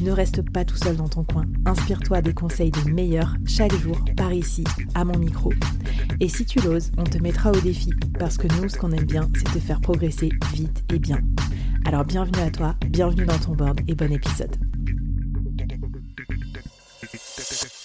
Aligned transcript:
Ne 0.00 0.10
reste 0.10 0.42
pas 0.50 0.64
tout 0.64 0.76
seul 0.76 0.96
dans 0.96 1.08
ton 1.08 1.24
coin. 1.24 1.44
Inspire-toi 1.66 2.22
des 2.22 2.34
conseils 2.34 2.70
des 2.70 2.90
meilleurs 2.90 3.34
chaque 3.46 3.74
jour 3.74 3.98
par 4.16 4.32
ici, 4.32 4.64
à 4.94 5.04
mon 5.04 5.18
micro. 5.18 5.52
Et 6.20 6.28
si 6.28 6.44
tu 6.44 6.60
l'oses, 6.60 6.90
on 6.98 7.04
te 7.04 7.18
mettra 7.18 7.50
au 7.50 7.60
défi 7.60 7.90
parce 8.18 8.36
que 8.36 8.48
nous, 8.60 8.68
ce 8.68 8.76
qu'on 8.76 8.92
aime 8.92 9.04
bien, 9.04 9.28
c'est 9.34 9.52
te 9.52 9.58
faire 9.58 9.80
progresser 9.80 10.30
vite 10.52 10.84
et 10.92 10.98
bien. 10.98 11.18
Alors 11.84 12.04
bienvenue 12.04 12.42
à 12.42 12.50
toi, 12.50 12.74
bienvenue 12.88 13.26
dans 13.26 13.38
ton 13.38 13.54
board 13.54 13.80
et 13.86 13.94
bon 13.94 14.12
épisode. 14.12 14.56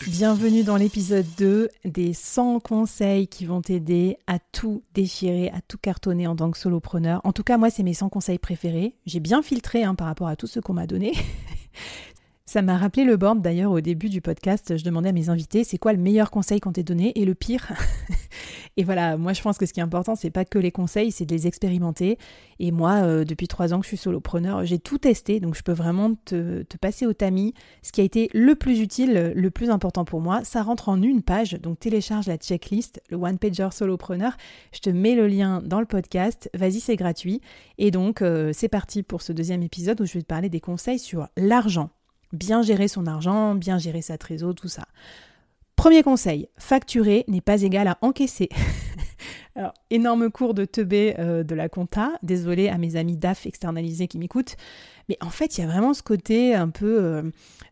Bienvenue 0.08 0.64
dans 0.64 0.78
l'épisode 0.78 1.26
2 1.38 1.70
des 1.86 2.14
100 2.14 2.62
conseils 2.62 3.28
qui 3.28 3.46
vont 3.46 3.62
t'aider 3.62 4.18
à 4.28 4.40
tout 4.40 4.84
déchirer, 4.94 5.50
à 5.50 5.62
tout 5.62 5.78
cartonner 5.78 6.28
en 6.28 6.36
tant 6.36 6.50
que 6.52 6.58
solopreneur. 6.58 7.22
En 7.24 7.32
tout 7.32 7.44
cas, 7.44 7.58
moi, 7.58 7.70
c'est 7.70 7.84
mes 7.84 7.94
100 7.94 8.10
conseils 8.10 8.40
préférés. 8.40 8.96
J'ai 9.06 9.20
bien 9.20 9.42
filtré 9.42 9.84
hein, 9.84 9.96
par 9.96 10.08
rapport 10.08 10.28
à 10.28 10.36
tout 10.36 10.48
ce 10.48 10.60
qu'on 10.60 10.74
m'a 10.74 10.88
donné. 10.88 11.14
Ça 12.50 12.64
m'a 12.64 12.80
rappelé 12.80 13.04
le 13.04 13.16
board 13.16 13.44
d'ailleurs 13.44 13.72
au 13.72 13.80
début 13.80 14.10
du 14.10 14.22
podcast. 14.22 14.76
Je 14.76 14.84
demandais 14.84 15.10
à 15.10 15.12
mes 15.12 15.30
invités 15.30 15.64
c'est 15.64 15.78
quoi 15.78 15.94
le 15.94 16.00
meilleur 16.00 16.32
conseil 16.32 16.60
qu'on 16.60 16.72
t'ait 16.72 16.82
donné 16.82 17.12
et 17.14 17.24
le 17.24 17.36
pire. 17.36 17.74
et 18.78 18.84
voilà, 18.84 19.18
moi 19.18 19.34
je 19.34 19.44
pense 19.44 19.60
que 19.60 19.68
ce 19.68 19.72
qui 19.72 19.82
est 19.82 19.84
important, 19.84 20.16
c'est 20.16 20.32
pas 20.32 20.46
que 20.46 20.58
les 20.58 20.72
conseils, 20.72 21.12
c'est 21.12 21.28
de 21.28 21.36
les 21.36 21.46
expérimenter. 21.46 22.18
Et 22.58 22.72
moi, 22.72 23.04
euh, 23.04 23.24
depuis 23.24 23.48
trois 23.48 23.72
ans 23.72 23.78
que 23.78 23.84
je 23.84 23.90
suis 23.90 23.98
solopreneur, 23.98 24.66
j'ai 24.66 24.80
tout 24.80 24.98
testé, 24.98 25.40
donc 25.40 25.54
je 25.54 25.62
peux 25.62 25.74
vraiment 25.74 26.16
te, 26.26 26.64
passer 26.82 27.06
au 27.06 27.14
tamis. 27.14 27.54
Ce 27.84 27.92
qui 27.92 28.02
a 28.02 28.04
été 28.04 28.32
le 28.34 28.56
plus 28.56 28.80
utile, 28.80 29.32
le 29.36 29.52
plus 29.52 29.70
important 29.70 30.04
pour 30.04 30.20
moi, 30.20 30.44
ça 30.44 30.64
rentre 30.64 30.90
en 30.90 31.00
une 31.04 31.22
page. 31.22 31.52
Donc 31.52 31.78
télécharge 31.78 32.26
la 32.26 32.38
checklist, 32.38 33.00
le 33.12 33.18
one 33.18 33.38
pager 33.38 33.70
solopreneur. 33.72 34.36
Je 34.74 34.80
te 34.80 34.90
mets 34.90 35.14
le 35.14 35.28
lien 35.28 35.62
dans 35.64 35.82
le 35.82 35.86
podcast. 35.86 36.50
Vas-y, 36.56 36.80
c'est 36.80 36.96
gratuit. 36.96 37.42
Et 37.78 37.92
donc 37.92 38.24
euh, 38.24 38.54
c'est 38.56 38.70
parti 38.70 39.04
pour 39.04 39.22
ce 39.22 39.34
deuxième 39.34 39.62
épisode 39.62 40.02
où 40.02 40.08
je 40.08 40.14
vais 40.14 40.24
te 40.24 40.26
parler 40.26 40.50
des 40.50 40.62
conseils 40.62 40.98
sur 40.98 41.28
l'argent 41.38 41.92
bien 42.34 42.62
gérer 42.62 42.88
son 42.88 43.08
argent, 43.08 43.56
bien 43.56 43.78
gérer 43.78 44.02
sa 44.02 44.18
trésor, 44.18 44.56
tout 44.56 44.68
ça. 44.68 44.86
Premier 45.76 46.04
conseil, 46.04 46.50
facturer 46.58 47.24
n'est 47.28 47.42
pas 47.42 47.62
égal 47.62 47.88
à 47.88 47.98
encaisser. 48.02 48.50
Alors, 49.56 49.74
énorme 49.90 50.30
cours 50.30 50.54
de 50.54 50.66
teubé 50.66 51.16
euh, 51.20 51.44
de 51.44 51.56
la 51.56 51.70
compta. 51.70 52.12
Désolé 52.22 52.70
à 52.70 52.78
mes 52.78 52.96
amis 52.96 53.18
DAF 53.18 53.46
externalisés 53.46 54.08
qui 54.08 54.18
m'écoutent. 54.18 54.58
Mais 55.08 55.18
en 55.22 55.30
fait, 55.30 55.58
il 55.58 55.62
y 55.62 55.64
a 55.64 55.68
vraiment 55.68 55.94
ce 55.94 56.04
côté 56.04 56.54
un 56.54 56.70
peu 56.70 57.02
euh, 57.04 57.24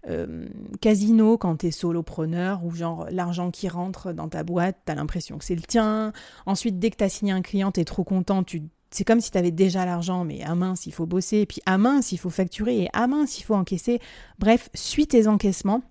euh, 0.09 0.47
casino 0.81 1.37
quand 1.37 1.57
tu 1.57 1.67
es 1.67 1.71
solopreneur, 1.71 2.65
où 2.65 2.71
genre 2.71 3.07
l'argent 3.11 3.51
qui 3.51 3.67
rentre 3.67 4.11
dans 4.11 4.27
ta 4.27 4.43
boîte, 4.43 4.77
tu 4.85 4.91
as 4.91 4.95
l'impression 4.95 5.37
que 5.37 5.45
c'est 5.45 5.55
le 5.55 5.61
tien. 5.61 6.13
Ensuite, 6.45 6.79
dès 6.79 6.89
que 6.89 6.97
tu 6.97 7.03
as 7.03 7.09
signé 7.09 7.31
un 7.31 7.41
client, 7.41 7.71
tu 7.71 7.81
es 7.81 7.85
trop 7.85 8.03
content, 8.03 8.43
tu 8.43 8.63
c'est 8.91 9.03
comme 9.03 9.21
si 9.21 9.31
tu 9.31 9.37
avais 9.37 9.51
déjà 9.51 9.85
l'argent, 9.85 10.23
mais 10.23 10.43
à 10.43 10.55
mince, 10.55 10.85
il 10.85 10.93
faut 10.93 11.05
bosser, 11.05 11.39
et 11.39 11.45
puis 11.45 11.61
à 11.65 11.77
mince, 11.77 12.11
il 12.11 12.17
faut 12.17 12.29
facturer, 12.29 12.83
et 12.83 12.89
à 12.93 13.07
mince, 13.07 13.39
il 13.39 13.43
faut 13.43 13.55
encaisser. 13.55 13.99
Bref, 14.39 14.69
suis 14.73 15.07
tes 15.07 15.27
encaissements. 15.27 15.81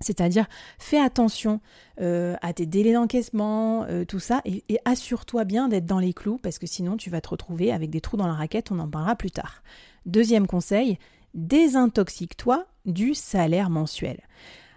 C'est-à-dire, 0.00 0.46
fais 0.78 0.98
attention 0.98 1.60
euh, 2.00 2.34
à 2.42 2.52
tes 2.52 2.66
délais 2.66 2.92
d'encaissement, 2.92 3.84
euh, 3.84 4.04
tout 4.04 4.18
ça, 4.18 4.40
et, 4.44 4.64
et 4.68 4.78
assure-toi 4.84 5.44
bien 5.44 5.68
d'être 5.68 5.86
dans 5.86 6.00
les 6.00 6.12
clous, 6.12 6.38
parce 6.38 6.58
que 6.58 6.66
sinon 6.66 6.96
tu 6.96 7.08
vas 7.08 7.20
te 7.20 7.28
retrouver 7.28 7.72
avec 7.72 7.90
des 7.90 8.00
trous 8.00 8.16
dans 8.16 8.26
la 8.26 8.34
raquette, 8.34 8.72
on 8.72 8.80
en 8.80 8.88
parlera 8.88 9.14
plus 9.14 9.30
tard. 9.30 9.62
Deuxième 10.04 10.48
conseil, 10.48 10.98
désintoxique-toi 11.34 12.66
du 12.84 13.14
salaire 13.14 13.70
mensuel. 13.70 14.20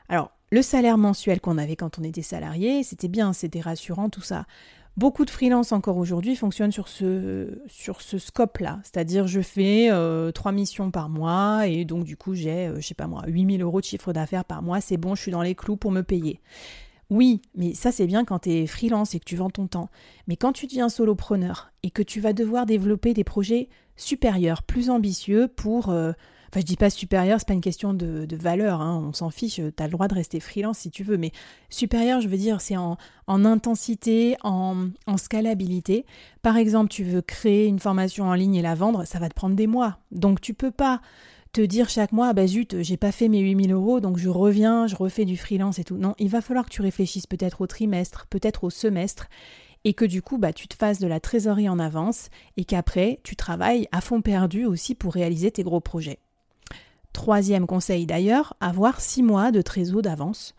Alors, 0.09 0.31
le 0.51 0.61
salaire 0.61 0.97
mensuel 0.97 1.41
qu'on 1.41 1.57
avait 1.57 1.75
quand 1.75 1.97
on 1.97 2.03
était 2.03 2.21
salarié, 2.21 2.83
c'était 2.83 3.07
bien, 3.07 3.33
c'était 3.33 3.61
rassurant, 3.61 4.09
tout 4.09 4.21
ça. 4.21 4.45
Beaucoup 4.97 5.25
de 5.25 5.29
freelance 5.29 5.73
encore 5.73 5.97
aujourd'hui 5.97 6.37
fonctionnent 6.37 6.71
sur 6.71 6.87
ce, 6.87 7.59
sur 7.67 8.01
ce 8.01 8.17
scope-là. 8.17 8.79
C'est-à-dire, 8.83 9.27
je 9.27 9.41
fais 9.41 9.89
euh, 9.91 10.31
trois 10.31 10.53
missions 10.53 10.89
par 10.89 11.09
mois 11.09 11.67
et 11.67 11.83
donc, 11.83 12.05
du 12.05 12.15
coup, 12.15 12.33
j'ai, 12.33 12.67
euh, 12.67 12.79
je 12.79 12.87
sais 12.87 12.93
pas 12.93 13.07
moi, 13.07 13.23
8000 13.27 13.61
euros 13.61 13.81
de 13.81 13.85
chiffre 13.85 14.13
d'affaires 14.13 14.45
par 14.45 14.61
mois. 14.61 14.79
C'est 14.79 14.95
bon, 14.95 15.13
je 15.13 15.21
suis 15.21 15.31
dans 15.31 15.41
les 15.41 15.53
clous 15.53 15.75
pour 15.75 15.91
me 15.91 16.01
payer. 16.01 16.39
Oui, 17.09 17.41
mais 17.55 17.73
ça, 17.73 17.91
c'est 17.91 18.07
bien 18.07 18.23
quand 18.23 18.39
tu 18.39 18.51
es 18.51 18.67
freelance 18.67 19.15
et 19.15 19.19
que 19.19 19.25
tu 19.25 19.35
vends 19.35 19.49
ton 19.49 19.67
temps. 19.67 19.89
Mais 20.27 20.37
quand 20.37 20.53
tu 20.53 20.65
deviens 20.65 20.87
solopreneur 20.87 21.71
et 21.83 21.91
que 21.91 22.01
tu 22.01 22.21
vas 22.21 22.31
devoir 22.31 22.65
développer 22.65 23.13
des 23.13 23.25
projets 23.25 23.67
supérieurs, 23.97 24.63
plus 24.63 24.89
ambitieux 24.89 25.49
pour. 25.49 25.89
Euh, 25.89 26.13
Enfin, 26.55 26.61
je 26.61 26.67
dis 26.67 26.77
pas 26.77 26.89
supérieur, 26.89 27.37
c'est 27.37 27.49
pas 27.49 27.53
une 27.53 27.59
question 27.59 27.93
de, 27.93 28.25
valeur, 28.37 28.79
hein, 28.79 29.03
on 29.05 29.11
s'en 29.11 29.29
fiche, 29.29 29.55
tu 29.55 29.83
as 29.83 29.87
le 29.87 29.91
droit 29.91 30.07
de 30.07 30.13
rester 30.13 30.39
freelance 30.39 30.77
si 30.77 30.89
tu 30.89 31.03
veux, 31.03 31.17
mais 31.17 31.33
supérieur, 31.69 32.21
je 32.21 32.29
veux 32.29 32.37
dire, 32.37 32.61
c'est 32.61 32.77
en, 32.77 32.97
intensité, 33.27 34.37
en, 34.41 34.87
scalabilité. 35.17 36.05
Par 36.43 36.55
exemple, 36.55 36.87
tu 36.89 37.03
veux 37.03 37.21
créer 37.21 37.65
une 37.67 37.79
formation 37.79 38.29
en 38.29 38.35
ligne 38.35 38.55
et 38.55 38.61
la 38.61 38.73
vendre, 38.73 39.03
ça 39.03 39.19
va 39.19 39.27
te 39.27 39.33
prendre 39.33 39.53
des 39.53 39.67
mois. 39.67 39.97
Donc 40.11 40.39
tu 40.39 40.53
peux 40.53 40.71
pas 40.71 41.01
te 41.51 41.59
dire 41.59 41.89
chaque 41.89 42.13
mois, 42.13 42.31
bah 42.31 42.47
zut, 42.47 42.81
j'ai 42.81 42.95
pas 42.95 43.11
fait 43.11 43.27
mes 43.27 43.41
8000 43.41 43.73
euros, 43.73 43.99
donc 43.99 44.17
je 44.17 44.29
reviens, 44.29 44.87
je 44.87 44.95
refais 44.95 45.25
du 45.25 45.35
freelance 45.35 45.77
et 45.79 45.83
tout. 45.83 45.97
Non, 45.97 46.15
il 46.19 46.29
va 46.29 46.39
falloir 46.39 46.63
que 46.63 46.71
tu 46.71 46.81
réfléchisses 46.81 47.27
peut-être 47.27 47.59
au 47.59 47.67
trimestre, 47.67 48.27
peut-être 48.29 48.63
au 48.63 48.69
semestre, 48.69 49.27
et 49.83 49.93
que 49.93 50.05
du 50.05 50.21
coup, 50.21 50.37
bah, 50.37 50.53
tu 50.53 50.69
te 50.69 50.75
fasses 50.75 50.99
de 50.99 51.07
la 51.07 51.19
trésorerie 51.19 51.67
en 51.67 51.79
avance, 51.79 52.29
et 52.55 52.63
qu'après, 52.63 53.19
tu 53.23 53.35
travailles 53.35 53.89
à 53.91 53.99
fond 53.99 54.21
perdu 54.21 54.63
aussi 54.63 54.95
pour 54.95 55.13
réaliser 55.13 55.51
tes 55.51 55.63
gros 55.63 55.81
projets. 55.81 56.19
Troisième 57.15 57.65
conseil 57.65 58.05
d'ailleurs, 58.05 58.57
avoir 58.59 58.99
six 58.99 59.23
mois 59.23 59.53
de 59.53 59.61
trésor 59.61 60.01
d'avance. 60.01 60.53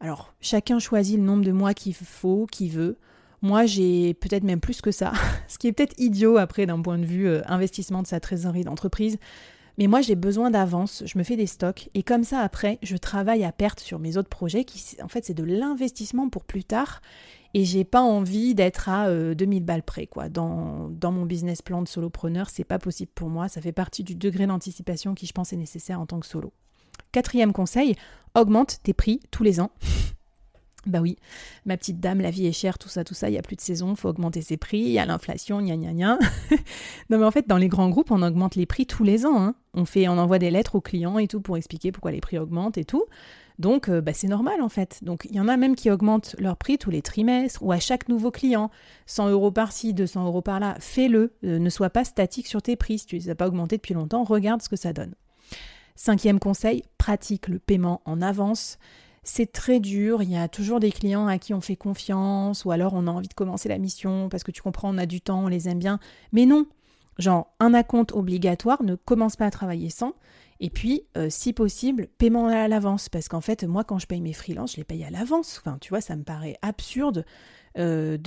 Alors, 0.00 0.32
chacun 0.40 0.78
choisit 0.78 1.18
le 1.18 1.22
nombre 1.22 1.44
de 1.44 1.52
mois 1.52 1.74
qu'il 1.74 1.92
faut, 1.94 2.46
qu'il 2.50 2.70
veut. 2.70 2.96
Moi, 3.42 3.66
j'ai 3.66 4.14
peut-être 4.14 4.42
même 4.42 4.60
plus 4.60 4.80
que 4.80 4.92
ça, 4.92 5.12
ce 5.46 5.58
qui 5.58 5.66
est 5.68 5.72
peut-être 5.72 5.94
idiot 5.98 6.38
après 6.38 6.64
d'un 6.64 6.80
point 6.80 6.96
de 6.96 7.04
vue 7.04 7.28
euh, 7.28 7.42
investissement 7.44 8.00
de 8.00 8.06
sa 8.06 8.18
trésorerie 8.18 8.64
d'entreprise. 8.64 9.18
Mais 9.80 9.86
moi, 9.86 10.02
j'ai 10.02 10.14
besoin 10.14 10.50
d'avance, 10.50 11.02
je 11.06 11.16
me 11.16 11.24
fais 11.24 11.36
des 11.36 11.46
stocks 11.46 11.88
et 11.94 12.02
comme 12.02 12.22
ça, 12.22 12.40
après, 12.40 12.78
je 12.82 12.98
travaille 12.98 13.44
à 13.44 13.50
perte 13.50 13.80
sur 13.80 13.98
mes 13.98 14.18
autres 14.18 14.28
projets 14.28 14.64
qui, 14.64 14.78
en 15.02 15.08
fait, 15.08 15.24
c'est 15.24 15.32
de 15.32 15.42
l'investissement 15.42 16.28
pour 16.28 16.44
plus 16.44 16.64
tard 16.64 17.00
et 17.54 17.64
j'ai 17.64 17.84
pas 17.84 18.02
envie 18.02 18.54
d'être 18.54 18.90
à 18.90 19.10
2000 19.10 19.62
euh, 19.62 19.64
balles 19.64 19.82
près 19.82 20.06
quoi. 20.06 20.28
Dans, 20.28 20.90
dans 20.90 21.12
mon 21.12 21.24
business 21.24 21.62
plan 21.62 21.80
de 21.80 21.88
solopreneur, 21.88 22.50
c'est 22.50 22.62
pas 22.62 22.78
possible 22.78 23.10
pour 23.14 23.30
moi, 23.30 23.48
ça 23.48 23.62
fait 23.62 23.72
partie 23.72 24.04
du 24.04 24.14
degré 24.14 24.46
d'anticipation 24.46 25.14
qui 25.14 25.24
je 25.24 25.32
pense 25.32 25.54
est 25.54 25.56
nécessaire 25.56 25.98
en 25.98 26.04
tant 26.04 26.20
que 26.20 26.26
solo. 26.26 26.52
Quatrième 27.10 27.54
conseil, 27.54 27.96
augmente 28.34 28.80
tes 28.82 28.92
prix 28.92 29.20
tous 29.30 29.44
les 29.44 29.60
ans. 29.60 29.70
Bah 30.86 31.00
oui, 31.00 31.16
ma 31.66 31.76
petite 31.76 32.00
dame, 32.00 32.20
la 32.20 32.30
vie 32.30 32.46
est 32.46 32.52
chère, 32.52 32.78
tout 32.78 32.88
ça, 32.88 33.04
tout 33.04 33.12
ça, 33.12 33.28
il 33.28 33.32
n'y 33.32 33.38
a 33.38 33.42
plus 33.42 33.56
de 33.56 33.60
saison, 33.60 33.94
faut 33.94 34.08
augmenter 34.08 34.40
ses 34.40 34.56
prix, 34.56 34.78
il 34.78 34.92
y 34.92 34.98
a 34.98 35.04
l'inflation, 35.04 35.60
gna 35.60 35.76
gna 35.76 35.92
gna. 35.92 36.18
non 37.10 37.18
mais 37.18 37.24
en 37.24 37.30
fait, 37.30 37.46
dans 37.46 37.58
les 37.58 37.68
grands 37.68 37.90
groupes, 37.90 38.10
on 38.10 38.22
augmente 38.22 38.54
les 38.54 38.64
prix 38.64 38.86
tous 38.86 39.04
les 39.04 39.26
ans. 39.26 39.42
Hein. 39.42 39.54
On, 39.74 39.84
fait, 39.84 40.08
envoie 40.08 40.38
des 40.38 40.50
lettres 40.50 40.76
aux 40.76 40.80
clients 40.80 41.18
et 41.18 41.28
tout 41.28 41.42
pour 41.42 41.58
expliquer 41.58 41.92
pourquoi 41.92 42.12
les 42.12 42.20
prix 42.20 42.38
augmentent 42.38 42.78
et 42.78 42.84
tout. 42.84 43.04
Donc, 43.58 43.90
euh, 43.90 44.00
bah, 44.00 44.14
c'est 44.14 44.26
normal 44.26 44.62
en 44.62 44.70
fait. 44.70 45.04
Donc, 45.04 45.26
il 45.28 45.36
y 45.36 45.40
en 45.40 45.46
a 45.46 45.58
même 45.58 45.76
qui 45.76 45.90
augmentent 45.90 46.34
leur 46.38 46.56
prix 46.56 46.78
tous 46.78 46.90
les 46.90 47.02
trimestres 47.02 47.62
ou 47.62 47.72
à 47.72 47.78
chaque 47.78 48.08
nouveau 48.08 48.30
client. 48.30 48.70
100 49.04 49.28
euros 49.28 49.50
par-ci, 49.50 49.92
200 49.92 50.24
euros 50.24 50.40
par-là. 50.40 50.76
Fais-le. 50.80 51.34
Euh, 51.44 51.58
ne 51.58 51.68
sois 51.68 51.90
pas 51.90 52.04
statique 52.04 52.46
sur 52.46 52.62
tes 52.62 52.74
prix. 52.74 53.00
Si 53.00 53.06
tu 53.06 53.16
ne 53.16 53.20
les 53.20 53.28
as 53.28 53.34
pas 53.34 53.46
augmentés 53.46 53.76
depuis 53.76 53.92
longtemps, 53.92 54.24
regarde 54.24 54.62
ce 54.62 54.70
que 54.70 54.76
ça 54.76 54.94
donne. 54.94 55.12
Cinquième 55.94 56.40
conseil, 56.40 56.84
pratique 56.96 57.48
le 57.48 57.58
paiement 57.58 58.00
en 58.06 58.22
avance. 58.22 58.78
C'est 59.22 59.52
très 59.52 59.80
dur, 59.80 60.22
il 60.22 60.30
y 60.30 60.36
a 60.36 60.48
toujours 60.48 60.80
des 60.80 60.90
clients 60.90 61.26
à 61.26 61.38
qui 61.38 61.52
on 61.52 61.60
fait 61.60 61.76
confiance, 61.76 62.64
ou 62.64 62.70
alors 62.70 62.94
on 62.94 63.06
a 63.06 63.10
envie 63.10 63.28
de 63.28 63.34
commencer 63.34 63.68
la 63.68 63.78
mission 63.78 64.28
parce 64.28 64.44
que 64.44 64.50
tu 64.50 64.62
comprends, 64.62 64.94
on 64.94 64.98
a 64.98 65.06
du 65.06 65.20
temps, 65.20 65.44
on 65.44 65.48
les 65.48 65.68
aime 65.68 65.78
bien. 65.78 66.00
Mais 66.32 66.46
non, 66.46 66.66
genre 67.18 67.52
un 67.60 67.74
acompte 67.74 68.12
obligatoire, 68.12 68.82
ne 68.82 68.94
commence 68.94 69.36
pas 69.36 69.46
à 69.46 69.50
travailler 69.50 69.90
sans. 69.90 70.14
Et 70.62 70.68
puis, 70.68 71.04
euh, 71.16 71.28
si 71.30 71.54
possible, 71.54 72.08
paiement 72.18 72.46
à 72.48 72.68
l'avance. 72.68 73.08
Parce 73.08 73.28
qu'en 73.28 73.40
fait, 73.40 73.64
moi, 73.64 73.82
quand 73.82 73.98
je 73.98 74.06
paye 74.06 74.20
mes 74.20 74.34
freelances, 74.34 74.72
je 74.72 74.76
les 74.76 74.84
paye 74.84 75.04
à 75.04 75.10
l'avance. 75.10 75.58
Enfin, 75.58 75.78
tu 75.80 75.88
vois, 75.88 76.02
ça 76.02 76.16
me 76.16 76.22
paraît 76.22 76.56
absurde 76.60 77.24
de, 77.76 78.18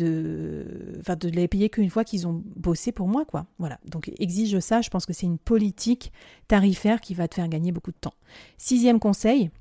de 0.63 1.30
les 1.30 1.48
payer 1.48 1.69
qu'une 1.69 1.89
fois 1.89 2.04
qu'ils 2.04 2.28
ont 2.28 2.42
bossé 2.56 2.92
pour 2.92 3.07
moi, 3.07 3.25
quoi. 3.25 3.46
Voilà. 3.60 3.80
Donc 3.86 4.12
exige 4.18 4.60
ça. 4.60 4.81
Je 4.81 4.89
pense 4.89 5.06
que 5.06 5.13
c'est 5.13 5.25
une 5.25 5.38
politique 5.38 6.12
tarifaire 6.48 7.01
qui 7.01 7.13
va 7.13 7.28
te 7.28 7.36
faire 7.36 7.48
gagner 7.48 7.72
beaucoup 7.72 7.92
de 7.92 7.98
temps. 7.98 8.16
Sixième 8.57 9.00
conseil, 9.00 9.51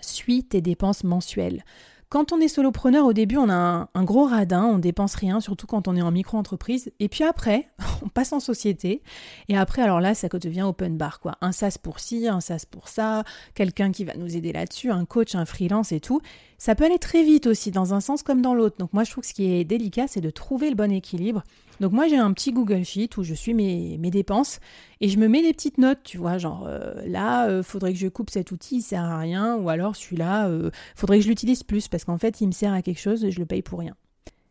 suis 0.00 0.44
tes 0.44 0.60
dépenses 0.60 1.04
mensuelles. 1.04 1.64
Quand 2.12 2.30
on 2.30 2.40
est 2.42 2.48
solopreneur, 2.48 3.06
au 3.06 3.14
début, 3.14 3.38
on 3.38 3.48
a 3.48 3.88
un, 3.94 4.04
gros 4.04 4.26
radin, 4.26 4.66
on 4.66 4.78
dépense 4.78 5.14
rien, 5.14 5.40
surtout 5.40 5.66
quand 5.66 5.88
on 5.88 5.96
est 5.96 6.02
en 6.02 6.10
micro-entreprise. 6.10 6.92
Et 7.00 7.08
puis 7.08 7.24
après, 7.24 7.70
on 8.04 8.10
passe 8.10 8.34
en 8.34 8.40
société. 8.40 9.00
Et 9.48 9.56
après, 9.56 9.80
alors 9.80 9.98
là, 9.98 10.14
ça 10.14 10.28
devient 10.28 10.60
open 10.60 10.98
bar, 10.98 11.20
quoi. 11.20 11.38
Un 11.40 11.52
SaaS 11.52 11.78
pour 11.82 12.00
ci, 12.00 12.28
un 12.28 12.42
SaaS 12.42 12.66
pour 12.70 12.88
ça, 12.88 13.24
quelqu'un 13.54 13.92
qui 13.92 14.04
va 14.04 14.12
nous 14.14 14.36
aider 14.36 14.52
là-dessus, 14.52 14.90
un 14.90 15.06
coach, 15.06 15.34
un 15.34 15.46
freelance 15.46 15.90
et 15.92 16.00
tout. 16.00 16.20
Ça 16.58 16.74
peut 16.74 16.84
aller 16.84 16.98
très 16.98 17.22
vite 17.22 17.46
aussi, 17.46 17.70
dans 17.70 17.94
un 17.94 18.00
sens 18.02 18.22
comme 18.22 18.42
dans 18.42 18.54
l'autre. 18.54 18.76
Donc 18.78 18.92
moi, 18.92 19.04
je 19.04 19.10
trouve 19.10 19.22
que 19.22 19.28
ce 19.28 19.32
qui 19.34 19.50
est 19.50 19.64
délicat, 19.64 20.06
c'est 20.06 20.20
de 20.20 20.28
trouver 20.28 20.68
le 20.68 20.76
bon 20.76 20.92
équilibre 20.92 21.42
donc 21.82 21.90
moi 21.90 22.06
j'ai 22.06 22.16
un 22.16 22.32
petit 22.32 22.52
Google 22.52 22.84
Sheet 22.84 23.16
où 23.16 23.24
je 23.24 23.34
suis 23.34 23.54
mes, 23.54 23.98
dépenses 23.98 24.60
et 25.00 25.08
je 25.08 25.18
me 25.18 25.26
mets 25.26 25.42
des 25.42 25.52
petites 25.52 25.78
notes, 25.78 25.98
tu 26.04 26.16
vois, 26.16 26.38
genre 26.38 26.64
euh, 26.68 26.94
là, 27.06 27.48
euh, 27.48 27.64
faudrait 27.64 27.92
que 27.92 27.98
je 27.98 28.06
coupe 28.06 28.30
cet 28.30 28.52
outil, 28.52 28.76
il 28.76 28.82
sert 28.82 29.02
à 29.02 29.18
rien, 29.18 29.56
ou 29.56 29.68
alors 29.68 29.96
celui-là, 29.96 30.46
il 30.46 30.52
euh, 30.52 30.70
faudrait 30.94 31.18
que 31.18 31.24
je 31.24 31.28
l'utilise 31.28 31.64
plus 31.64 31.88
parce 31.88 32.04
qu'en 32.04 32.18
fait 32.18 32.40
il 32.40 32.46
me 32.46 32.52
sert 32.52 32.72
à 32.72 32.82
quelque 32.82 33.00
chose 33.00 33.24
et 33.24 33.32
je 33.32 33.40
le 33.40 33.46
paye 33.46 33.62
pour 33.62 33.80
rien. 33.80 33.96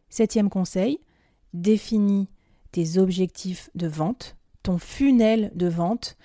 Septième 0.10 0.50
conseil, 0.50 1.00
définis 1.54 2.28
tes 2.74 2.98
objectifs 2.98 3.70
de 3.76 3.88
vente, 3.88 4.36
ton 4.62 4.78
funnel 4.78 5.54
de 5.56 5.68
vente 5.68 6.18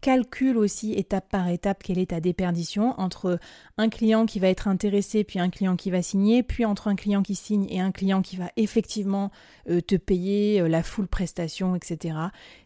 calcule 0.00 0.56
aussi 0.56 0.92
étape 0.92 1.28
par 1.28 1.48
étape 1.48 1.82
quelle 1.82 1.98
est 1.98 2.10
ta 2.10 2.20
déperdition 2.20 2.98
entre 2.98 3.38
un 3.76 3.88
client 3.88 4.26
qui 4.26 4.38
va 4.38 4.48
être 4.48 4.68
intéressé 4.68 5.24
puis 5.24 5.38
un 5.38 5.50
client 5.50 5.76
qui 5.76 5.90
va 5.90 6.02
signer, 6.02 6.42
puis 6.42 6.64
entre 6.64 6.88
un 6.88 6.96
client 6.96 7.22
qui 7.22 7.34
signe 7.34 7.66
et 7.68 7.80
un 7.80 7.92
client 7.92 8.22
qui 8.22 8.36
va 8.36 8.50
effectivement 8.56 9.30
euh, 9.68 9.80
te 9.80 9.96
payer 9.96 10.60
euh, 10.60 10.68
la 10.68 10.82
full 10.82 11.06
prestation, 11.06 11.74
etc. 11.74 12.16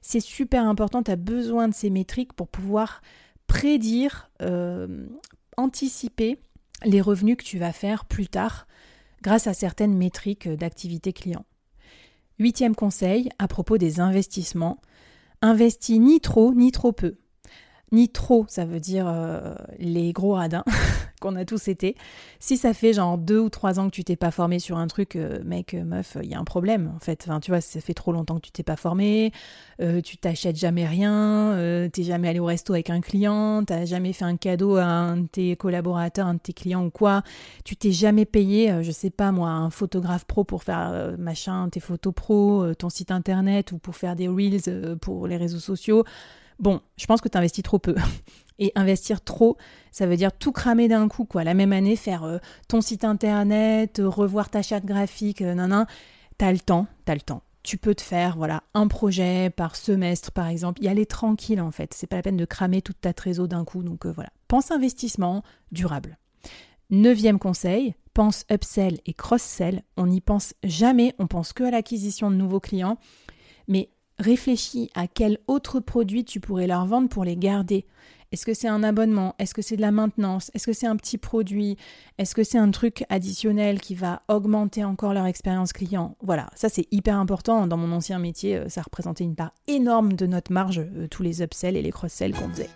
C'est 0.03 0.21
super 0.21 0.67
important, 0.67 1.03
tu 1.03 1.11
as 1.11 1.17
besoin 1.17 1.69
de 1.69 1.75
ces 1.75 1.91
métriques 1.91 2.33
pour 2.33 2.49
pouvoir 2.49 3.03
prédire, 3.47 4.31
euh, 4.43 5.07
anticiper 5.57 6.39
les 6.85 7.01
revenus 7.01 7.37
que 7.37 7.45
tu 7.45 7.59
vas 7.59 7.73
faire 7.73 8.05
plus 8.05 8.29
tard 8.29 8.67
grâce 9.23 9.47
à 9.47 9.55
certaines 9.55 9.95
métriques 9.95 10.49
d'activité 10.49 11.13
client. 11.13 11.45
Huitième 12.39 12.75
conseil 12.75 13.31
à 13.39 13.49
propos 13.49 13.79
des 13.79 14.01
investissements, 14.01 14.81
investis 15.41 15.99
ni 15.99 16.21
trop 16.21 16.53
ni 16.53 16.73
trop 16.73 16.93
peu 16.93 17.17
ni 17.93 18.09
trop, 18.09 18.45
ça 18.49 18.65
veut 18.65 18.81
dire 18.81 19.07
euh, 19.07 19.55
les 19.79 20.13
gros 20.13 20.33
radins 20.33 20.65
qu'on 21.21 21.37
a 21.37 21.45
tous 21.45 21.69
été. 21.69 21.97
Si 22.41 22.57
ça 22.57 22.75
fait 22.75 22.93
genre 22.93 23.19
deux 23.19 23.39
ou 23.39 23.49
trois 23.49 23.79
ans 23.79 23.87
que 23.87 23.95
tu 23.95 24.05
t'es 24.05 24.17
pas 24.17 24.31
formé 24.31 24.59
sur 24.59 24.77
un 24.79 24.87
truc, 24.87 25.17
euh, 25.17 25.39
mec, 25.45 25.75
euh, 25.75 25.85
meuf, 25.85 26.17
il 26.23 26.29
y 26.29 26.35
a 26.35 26.39
un 26.41 26.45
problème 26.45 26.93
en 26.95 26.99
fait. 26.99 27.25
Enfin, 27.27 27.41
tu 27.41 27.51
vois, 27.51 27.61
ça 27.61 27.81
fait 27.81 27.95
trop 27.95 28.13
longtemps 28.13 28.37
que 28.37 28.47
tu 28.47 28.53
t'es 28.53 28.63
pas 28.63 28.77
formé, 28.77 29.33
tu 30.05 30.17
t'achètes 30.19 30.57
jamais 30.57 30.87
rien, 30.87 31.89
t'es 31.93 32.03
jamais 32.03 32.29
allé 32.29 32.39
au 32.39 32.47
resto 32.47 32.73
avec 32.73 32.91
un 32.91 33.01
client, 33.01 33.65
t'as 33.65 33.85
jamais 33.85 34.13
fait 34.13 34.25
un 34.25 34.37
cadeau 34.37 34.77
à 34.77 34.85
un 34.85 35.19
de 35.19 35.27
tes 35.27 35.57
collaborateurs, 35.57 36.27
un 36.27 36.35
de 36.35 36.41
tes 36.41 36.53
clients 36.53 36.85
ou 36.85 36.91
quoi. 36.91 37.23
Tu 37.65 37.77
t'es 37.77 37.93
jamais 37.93 38.25
payé, 38.25 38.83
je 38.83 38.91
sais 38.91 39.11
pas 39.11 39.33
moi, 39.33 39.51
un 39.51 39.71
photographe 39.71 40.25
pro 40.25 40.45
pour 40.45 40.63
faire 40.63 41.15
machin, 41.19 41.69
tes 41.71 41.81
photos 41.81 42.15
pro, 42.15 42.75
ton 42.75 42.89
site 42.89 43.11
internet 43.11 43.73
ou 43.73 43.79
pour 43.79 43.97
faire 43.97 44.17
des 44.17 44.29
reels 44.29 44.97
pour 45.01 45.27
les 45.27 45.37
réseaux 45.37 45.59
sociaux. 45.59 46.05
Bon, 46.59 46.81
je 46.97 47.07
pense 47.07 47.21
que 47.21 47.29
tu 47.29 47.39
investis 47.39 47.63
trop 47.63 47.79
peu. 47.79 47.95
Et 48.61 48.71
investir 48.77 49.21
trop, 49.21 49.57
ça 49.91 50.07
veut 50.07 50.17
dire 50.17 50.31
tout 50.31 50.53
cramer 50.53 50.87
d'un 50.87 51.09
coup, 51.09 51.25
quoi. 51.25 51.43
La 51.43 51.55
même 51.55 51.73
année, 51.73 51.97
faire 51.97 52.23
euh, 52.23 52.39
ton 52.69 52.81
site 52.81 53.05
internet, 53.05 53.99
euh, 53.99 54.09
revoir 54.09 54.49
ta 54.49 54.63
charte 54.63 54.85
graphique, 54.85 55.43
euh. 55.43 55.85
T'as 56.39 56.53
le 56.53 56.61
temps, 56.61 56.87
t'as 57.05 57.15
le 57.15 57.21
temps. 57.21 57.43
Tu 57.65 57.79
peux 57.79 57.97
te 57.97 58.03
faire, 58.03 58.37
voilà, 58.37 58.63
un 58.75 58.87
projet 58.87 59.51
par 59.51 59.75
semestre, 59.75 60.31
par 60.31 60.47
exemple. 60.47 60.81
Y 60.83 60.89
aller 60.89 61.07
tranquille, 61.07 61.61
en 61.61 61.73
fait. 61.73 61.95
C'est 61.95 62.07
pas 62.07 62.17
la 62.17 62.23
peine 62.23 62.37
de 62.37 62.45
cramer 62.45 62.81
toute 62.81 63.01
ta 63.01 63.13
trésor 63.13 63.49
d'un 63.49 63.65
coup. 63.65 63.83
Donc 63.83 64.07
voilà. 64.07 64.31
Pense 64.47 64.71
investissement 64.71 65.43
durable. 65.73 66.19
Neuvième 66.91 67.39
conseil, 67.41 67.95
pense 68.13 68.45
upsell 68.53 69.01
et 69.07 69.15
cross-sell. 69.15 69.83
On 69.97 70.07
n'y 70.07 70.21
pense 70.21 70.55
jamais. 70.63 71.15
On 71.19 71.27
pense 71.27 71.53
que 71.53 71.65
à 71.65 71.71
l'acquisition 71.71 72.31
de 72.31 72.37
nouveaux 72.37 72.61
clients. 72.61 72.99
Mais 73.67 73.91
réfléchis 74.19 74.91
à 74.95 75.07
quel 75.07 75.39
autre 75.47 75.81
produit 75.81 76.25
tu 76.25 76.41
pourrais 76.41 76.67
leur 76.67 76.87
vendre 76.87 77.09
pour 77.09 77.25
les 77.25 77.37
garder. 77.37 77.87
Est-ce 78.33 78.47
que 78.47 78.55
c'est 78.55 78.67
un 78.67 78.83
abonnement? 78.83 79.37
Est-ce 79.39 79.55
que 79.55 79.63
c'est 79.63 79.77
de 79.77 79.81
la 79.81 79.93
maintenance? 79.93 80.51
Est-ce 80.55 80.67
que 80.67 80.73
c'est 80.73 80.89
un 80.89 80.97
petit 80.97 81.19
produit? 81.19 81.77
Est-ce 82.19 82.35
que 82.35 82.43
c'est 82.43 82.59
un 82.59 82.73
truc 82.73 83.05
additionnel 83.09 83.81
qui 83.81 83.95
va 83.95 84.23
augmenter 84.27 84.83
encore 84.83 85.15
leur 85.15 85.27
expérience 85.27 85.73
client? 85.73 86.17
Voilà, 86.21 86.51
ça 86.57 86.69
c'est 86.69 86.89
hyper 86.91 87.17
important. 87.17 87.69
Dans 87.69 87.77
mon 87.77 87.93
ancien 87.93 88.19
métier, 88.19 88.57
euh, 88.57 88.69
ça 88.69 88.83
représentait 88.83 89.23
une 89.23 89.37
part 89.37 89.53
énorme 89.69 90.15
de 90.15 90.27
notre 90.27 90.53
marge, 90.53 90.81
euh, 90.81 91.07
tous 91.09 91.23
les 91.23 91.43
upsells 91.43 91.77
et 91.77 91.83
les 91.83 91.93
cross-sells 91.93 92.33
qu'on 92.33 92.49
faisait. 92.49 92.71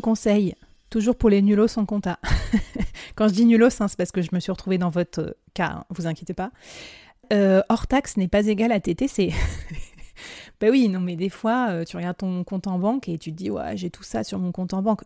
Conseil, 0.00 0.54
toujours 0.90 1.16
pour 1.16 1.30
les 1.30 1.42
nulos 1.42 1.68
sans 1.68 1.84
compta. 1.84 2.18
Quand 3.16 3.28
je 3.28 3.34
dis 3.34 3.44
nulos, 3.44 3.80
hein, 3.80 3.88
c'est 3.88 3.96
parce 3.96 4.12
que 4.12 4.22
je 4.22 4.30
me 4.32 4.38
suis 4.38 4.52
retrouvée 4.52 4.78
dans 4.78 4.90
votre 4.90 5.20
euh, 5.20 5.36
cas, 5.52 5.78
hein, 5.78 5.84
vous 5.90 6.06
inquiétez 6.06 6.34
pas. 6.34 6.52
Euh, 7.32 7.60
hors 7.68 7.86
taxe 7.86 8.16
n'est 8.16 8.28
pas 8.28 8.46
égal 8.46 8.70
à 8.70 8.78
TTC. 8.78 9.32
ben 10.60 10.70
oui, 10.70 10.88
non, 10.88 11.00
mais 11.00 11.16
des 11.16 11.28
fois, 11.28 11.70
euh, 11.70 11.84
tu 11.84 11.96
regardes 11.96 12.18
ton 12.18 12.44
compte 12.44 12.68
en 12.68 12.78
banque 12.78 13.08
et 13.08 13.18
tu 13.18 13.32
te 13.32 13.36
dis, 13.36 13.50
ouais, 13.50 13.76
j'ai 13.76 13.90
tout 13.90 14.04
ça 14.04 14.22
sur 14.22 14.38
mon 14.38 14.52
compte 14.52 14.74
en 14.74 14.82
banque. 14.82 15.02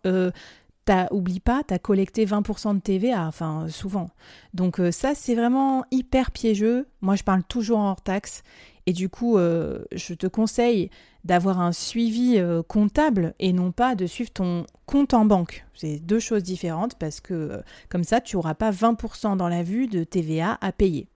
Oublie 1.10 1.40
pas, 1.40 1.62
tu 1.66 1.74
as 1.74 1.78
collecté 1.78 2.24
20% 2.26 2.74
de 2.74 2.80
TVA, 2.80 3.26
enfin 3.26 3.66
souvent. 3.68 4.10
Donc 4.54 4.80
ça, 4.90 5.14
c'est 5.14 5.34
vraiment 5.34 5.84
hyper 5.90 6.30
piégeux. 6.30 6.86
Moi, 7.00 7.16
je 7.16 7.22
parle 7.22 7.42
toujours 7.44 7.78
en 7.78 7.90
hors 7.90 8.02
taxe. 8.02 8.42
Et 8.86 8.92
du 8.92 9.08
coup, 9.08 9.36
je 9.36 10.14
te 10.14 10.26
conseille 10.26 10.88
d'avoir 11.28 11.60
un 11.60 11.72
suivi 11.72 12.38
euh, 12.38 12.62
comptable 12.62 13.34
et 13.38 13.52
non 13.52 13.70
pas 13.70 13.94
de 13.94 14.06
suivre 14.06 14.30
ton 14.30 14.64
compte 14.86 15.14
en 15.14 15.24
banque. 15.24 15.66
C'est 15.74 15.98
deux 15.98 16.20
choses 16.20 16.42
différentes 16.42 16.94
parce 16.96 17.20
que 17.20 17.34
euh, 17.34 17.58
comme 17.88 18.02
ça, 18.02 18.20
tu 18.20 18.36
n'auras 18.36 18.54
pas 18.54 18.70
20% 18.70 19.36
dans 19.36 19.48
la 19.48 19.62
vue 19.62 19.86
de 19.86 20.04
TVA 20.04 20.58
à 20.60 20.72
payer. 20.72 21.08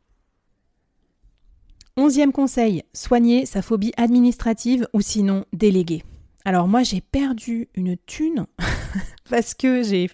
Onzième 1.97 2.33
conseil, 2.33 2.85
soigner 2.93 3.47
sa 3.47 3.63
phobie 3.63 3.93
administrative 3.97 4.87
ou 4.93 5.01
sinon 5.01 5.45
déléguer. 5.53 6.05
Alors 6.45 6.69
moi 6.69 6.83
j'ai 6.83 7.01
perdu 7.01 7.69
une 7.75 7.97
thune 7.97 8.47
parce 9.31 9.55
que 9.55 9.83
j'ai 9.83 10.11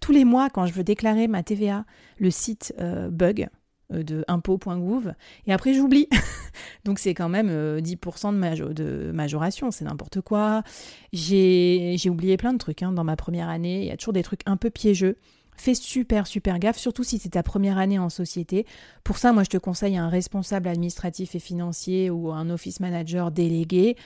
tous 0.00 0.12
les 0.12 0.24
mois 0.24 0.50
quand 0.50 0.66
je 0.66 0.72
veux 0.72 0.84
déclarer 0.84 1.28
ma 1.28 1.42
TVA, 1.42 1.84
le 2.18 2.30
site 2.30 2.74
euh, 2.80 3.10
bug. 3.10 3.48
Euh, 3.92 4.02
de 4.02 4.24
impôt.gouv 4.28 5.12
et 5.46 5.52
après 5.52 5.74
j'oublie. 5.74 6.08
Donc 6.84 6.98
c'est 6.98 7.14
quand 7.14 7.28
même 7.28 7.48
10% 7.48 8.60
euh, 8.60 8.72
de, 8.72 9.12
majoration, 9.12 9.70
c'est 9.70 9.84
n'importe 9.84 10.20
quoi. 10.20 10.62
J'ai 11.12 11.98
oublié 12.08 12.36
plein 12.36 12.52
de 12.52 12.58
trucs 12.58 12.82
hein, 12.82 12.92
dans 12.92 13.04
ma 13.04 13.16
première 13.16 13.48
année, 13.48 13.82
il 13.82 13.86
y 13.86 13.90
a 13.90 13.96
toujours 13.96 14.12
des 14.12 14.22
trucs 14.22 14.42
un 14.46 14.56
peu 14.56 14.70
piégeux. 14.70 15.16
Fais 15.54 15.74
super 15.74 16.26
super 16.26 16.58
gaffe, 16.58 16.78
surtout 16.78 17.04
si 17.04 17.18
c'est 17.18 17.30
ta 17.30 17.42
première 17.42 17.78
année 17.78 17.98
en 17.98 18.08
société. 18.08 18.66
Pour 19.04 19.18
ça, 19.18 19.32
moi 19.32 19.44
je 19.44 19.50
te 19.50 19.58
conseille 19.58 19.96
un 19.96 20.08
responsable 20.08 20.68
administratif 20.68 21.34
et 21.34 21.38
financier 21.40 22.08
ou 22.10 22.32
un 22.32 22.48
office 22.50 22.80
manager 22.80 23.30
délégué. 23.30 23.96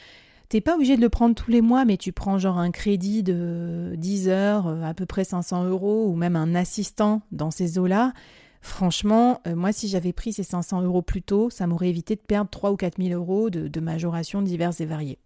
T'es 0.48 0.60
pas 0.60 0.76
obligé 0.76 0.96
de 0.96 1.00
le 1.00 1.08
prendre 1.08 1.34
tous 1.34 1.50
les 1.50 1.60
mois, 1.60 1.84
mais 1.84 1.96
tu 1.96 2.12
prends 2.12 2.38
genre 2.38 2.58
un 2.58 2.70
crédit 2.70 3.22
de 3.24 3.94
10 3.96 4.28
heures, 4.28 4.68
euh, 4.68 4.82
à 4.82 4.94
peu 4.94 5.04
près 5.04 5.24
500 5.24 5.64
euros, 5.64 6.06
ou 6.08 6.14
même 6.14 6.36
un 6.36 6.54
assistant 6.54 7.22
dans 7.32 7.50
ces 7.50 7.78
eaux-là. 7.78 8.12
Franchement, 8.60 9.40
euh, 9.46 9.56
moi, 9.56 9.72
si 9.72 9.88
j'avais 9.88 10.12
pris 10.12 10.32
ces 10.32 10.44
500 10.44 10.82
euros 10.82 11.02
plus 11.02 11.22
tôt, 11.22 11.50
ça 11.50 11.66
m'aurait 11.66 11.88
évité 11.88 12.14
de 12.14 12.20
perdre 12.20 12.50
3 12.50 12.70
ou 12.70 12.76
4 12.76 13.02
000 13.02 13.20
euros 13.20 13.50
de, 13.50 13.80
majoration 13.80 14.40
diverses 14.40 14.80
et 14.80 14.86
variées. 14.86 15.18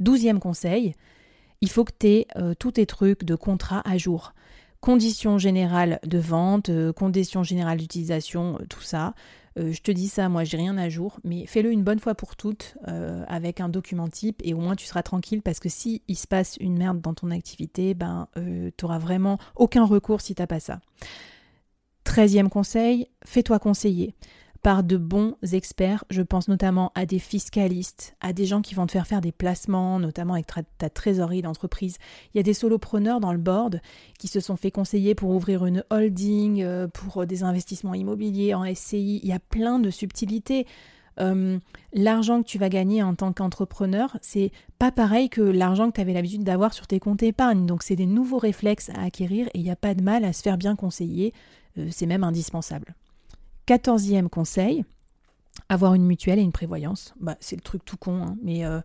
Douzième 0.00 0.38
conseil, 0.38 0.94
il 1.62 1.70
faut 1.70 1.84
que 1.84 1.92
tu 1.98 2.08
aies 2.08 2.26
euh, 2.36 2.52
tous 2.58 2.72
tes 2.72 2.84
trucs 2.84 3.24
de 3.24 3.34
contrat 3.34 3.80
à 3.86 3.96
jour. 3.96 4.34
Conditions 4.80 5.38
générales 5.38 5.98
de 6.04 6.18
vente, 6.18 6.70
conditions 6.92 7.42
générales 7.42 7.78
d'utilisation, 7.78 8.58
tout 8.68 8.82
ça. 8.82 9.14
Je 9.56 9.80
te 9.80 9.90
dis 9.90 10.08
ça, 10.08 10.28
moi 10.28 10.44
j'ai 10.44 10.56
rien 10.56 10.76
à 10.76 10.88
jour, 10.88 11.18
mais 11.24 11.46
fais-le 11.46 11.72
une 11.72 11.82
bonne 11.82 11.98
fois 11.98 12.14
pour 12.14 12.36
toutes 12.36 12.76
avec 12.84 13.60
un 13.60 13.68
document 13.68 14.08
type 14.08 14.40
et 14.44 14.54
au 14.54 14.58
moins 14.58 14.76
tu 14.76 14.86
seras 14.86 15.02
tranquille 15.02 15.42
parce 15.42 15.60
que 15.60 15.68
si 15.68 16.02
il 16.08 16.16
se 16.16 16.26
passe 16.26 16.56
une 16.58 16.76
merde 16.76 17.00
dans 17.00 17.14
ton 17.14 17.30
activité, 17.30 17.94
ben 17.94 18.28
tu 18.34 18.72
n'auras 18.82 18.98
vraiment 18.98 19.38
aucun 19.54 19.84
recours 19.84 20.20
si 20.20 20.34
tu 20.34 20.42
n'as 20.42 20.46
pas 20.46 20.60
ça. 20.60 20.80
Treizième 22.04 22.50
conseil, 22.50 23.08
fais-toi 23.24 23.58
conseiller. 23.58 24.14
Par 24.66 24.82
de 24.82 24.96
bons 24.96 25.36
experts. 25.52 26.02
Je 26.10 26.22
pense 26.22 26.48
notamment 26.48 26.90
à 26.96 27.06
des 27.06 27.20
fiscalistes, 27.20 28.16
à 28.20 28.32
des 28.32 28.46
gens 28.46 28.62
qui 28.62 28.74
vont 28.74 28.84
te 28.84 28.90
faire 28.90 29.06
faire 29.06 29.20
des 29.20 29.30
placements, 29.30 30.00
notamment 30.00 30.34
avec 30.34 30.48
ta 30.76 30.90
trésorerie 30.90 31.40
d'entreprise. 31.40 31.98
Il 32.34 32.38
y 32.38 32.40
a 32.40 32.42
des 32.42 32.52
solopreneurs 32.52 33.20
dans 33.20 33.32
le 33.32 33.38
board 33.38 33.80
qui 34.18 34.26
se 34.26 34.40
sont 34.40 34.56
fait 34.56 34.72
conseiller 34.72 35.14
pour 35.14 35.30
ouvrir 35.30 35.66
une 35.66 35.84
holding, 35.90 36.64
euh, 36.64 36.88
pour 36.88 37.26
des 37.26 37.44
investissements 37.44 37.94
immobiliers 37.94 38.54
en 38.54 38.64
SCI. 38.64 39.20
Il 39.22 39.28
y 39.28 39.32
a 39.32 39.38
plein 39.38 39.78
de 39.78 39.88
subtilités. 39.88 40.66
Euh, 41.20 41.60
l'argent 41.92 42.42
que 42.42 42.48
tu 42.48 42.58
vas 42.58 42.68
gagner 42.68 43.04
en 43.04 43.14
tant 43.14 43.32
qu'entrepreneur, 43.32 44.18
c'est 44.20 44.50
pas 44.80 44.90
pareil 44.90 45.28
que 45.28 45.42
l'argent 45.42 45.90
que 45.90 45.94
tu 45.94 46.00
avais 46.00 46.12
l'habitude 46.12 46.42
d'avoir 46.42 46.74
sur 46.74 46.88
tes 46.88 46.98
comptes 46.98 47.22
épargne. 47.22 47.66
Donc 47.66 47.84
c'est 47.84 47.94
des 47.94 48.06
nouveaux 48.06 48.38
réflexes 48.38 48.90
à 48.96 49.04
acquérir 49.04 49.46
et 49.54 49.60
il 49.60 49.62
n'y 49.62 49.70
a 49.70 49.76
pas 49.76 49.94
de 49.94 50.02
mal 50.02 50.24
à 50.24 50.32
se 50.32 50.42
faire 50.42 50.58
bien 50.58 50.74
conseiller. 50.74 51.32
Euh, 51.78 51.86
c'est 51.92 52.06
même 52.06 52.24
indispensable. 52.24 52.96
Quatorzième 53.66 54.28
conseil, 54.28 54.84
avoir 55.68 55.94
une 55.94 56.04
mutuelle 56.04 56.38
et 56.38 56.42
une 56.42 56.52
prévoyance. 56.52 57.14
Bah, 57.20 57.36
c'est 57.40 57.56
le 57.56 57.62
truc 57.62 57.84
tout 57.84 57.96
con, 57.96 58.22
hein, 58.22 58.36
mais 58.42 58.64
euh, 58.64 58.80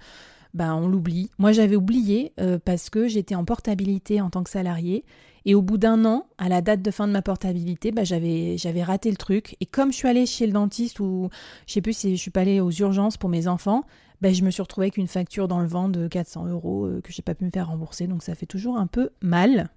bah, 0.54 0.76
on 0.76 0.88
l'oublie. 0.88 1.30
Moi, 1.38 1.52
j'avais 1.52 1.76
oublié 1.76 2.34
euh, 2.40 2.60
parce 2.64 2.90
que 2.90 3.08
j'étais 3.08 3.36
en 3.36 3.46
portabilité 3.46 4.22
en 4.22 4.30
tant 4.30 4.44
que 4.44 4.50
salarié. 4.50 5.06
Et 5.46 5.56
au 5.56 5.62
bout 5.62 5.78
d'un 5.78 6.06
an, 6.06 6.28
à 6.38 6.50
la 6.50 6.62
date 6.62 6.82
de 6.82 6.92
fin 6.92 7.08
de 7.08 7.14
ma 7.14 7.22
portabilité, 7.22 7.92
bah, 7.92 8.04
j'avais, 8.04 8.58
raté 8.84 9.10
le 9.10 9.18
truc. 9.18 9.56
Et 9.60 9.66
comme 9.66 9.92
je 9.92 9.98
suis 9.98 10.08
allée 10.08 10.26
chez 10.26 10.46
le 10.46 10.54
dentiste 10.54 11.00
ou 11.00 11.30
je 11.68 11.74
sais 11.74 11.82
plus 11.82 11.94
si 11.94 12.16
je 12.16 12.22
suis 12.22 12.32
pas 12.32 12.42
allée 12.42 12.60
aux 12.60 12.72
urgences 12.72 13.18
pour 13.18 13.30
mes 13.30 13.48
enfants, 13.48 13.84
bah, 14.22 14.34
je 14.34 14.44
me 14.44 14.52
suis 14.52 14.62
retrouvée 14.62 14.86
avec 14.86 14.98
une 14.98 15.08
facture 15.08 15.48
dans 15.48 15.60
le 15.60 15.68
vent 15.68 15.90
de 15.90 16.08
400 16.08 16.48
euros 16.48 16.86
euh, 16.86 17.02
que 17.02 17.12
j'ai 17.12 17.24
pas 17.24 17.34
pu 17.34 17.46
me 17.46 17.50
faire 17.50 17.68
rembourser. 17.68 18.08
Donc 18.08 18.22
ça 18.24 18.36
fait 18.36 18.46
toujours 18.46 18.78
un 18.78 18.88
peu 18.88 19.10
mal. 19.22 19.70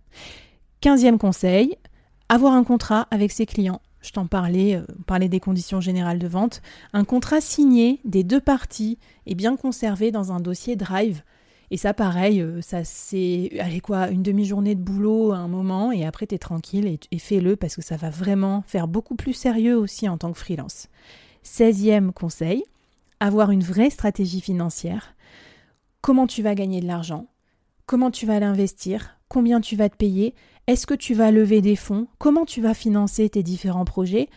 Quinzième 0.80 1.18
conseil, 1.18 1.76
avoir 2.28 2.52
un 2.52 2.64
contrat 2.64 3.06
avec 3.10 3.32
ses 3.32 3.46
clients 3.46 3.80
je 4.04 4.12
t'en 4.12 4.26
parlais, 4.26 4.76
euh, 4.76 4.84
parlais 5.06 5.28
des 5.28 5.40
conditions 5.40 5.80
générales 5.80 6.18
de 6.18 6.28
vente, 6.28 6.60
un 6.92 7.04
contrat 7.04 7.40
signé 7.40 8.00
des 8.04 8.22
deux 8.22 8.40
parties 8.40 8.98
et 9.26 9.34
bien 9.34 9.56
conservé 9.56 10.10
dans 10.10 10.30
un 10.30 10.40
dossier 10.40 10.76
Drive. 10.76 11.22
Et 11.70 11.78
ça, 11.78 11.94
pareil, 11.94 12.40
euh, 12.42 12.60
ça 12.60 12.84
c'est, 12.84 13.50
allez 13.58 13.80
quoi, 13.80 14.10
une 14.10 14.22
demi-journée 14.22 14.74
de 14.74 14.82
boulot 14.82 15.32
à 15.32 15.38
un 15.38 15.48
moment, 15.48 15.90
et 15.90 16.04
après 16.04 16.26
t'es 16.26 16.38
tranquille 16.38 16.86
et, 16.86 17.00
et 17.10 17.18
fais-le 17.18 17.56
parce 17.56 17.74
que 17.74 17.82
ça 17.82 17.96
va 17.96 18.10
vraiment 18.10 18.62
faire 18.66 18.86
beaucoup 18.86 19.16
plus 19.16 19.32
sérieux 19.32 19.76
aussi 19.76 20.08
en 20.08 20.18
tant 20.18 20.32
que 20.32 20.38
freelance. 20.38 20.88
16e 21.44 22.12
conseil, 22.12 22.62
avoir 23.20 23.50
une 23.50 23.62
vraie 23.62 23.90
stratégie 23.90 24.42
financière. 24.42 25.14
Comment 26.02 26.26
tu 26.26 26.42
vas 26.42 26.54
gagner 26.54 26.80
de 26.82 26.86
l'argent? 26.86 27.26
Comment 27.86 28.10
tu 28.10 28.26
vas 28.26 28.38
l'investir? 28.38 29.16
Combien 29.34 29.60
tu 29.60 29.74
vas 29.74 29.88
te 29.88 29.96
payer 29.96 30.32
est-ce 30.68 30.86
que 30.86 30.94
tu 30.94 31.12
vas 31.12 31.32
lever 31.32 31.60
des 31.60 31.74
fonds 31.74 32.06
Comment 32.18 32.44
tu 32.44 32.62
vas 32.62 32.72
financer 32.72 33.28
tes 33.28 33.42
différents 33.42 33.84
projets 33.84 34.28